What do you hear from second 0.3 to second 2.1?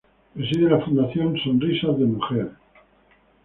Preside la fundación Sonrisas de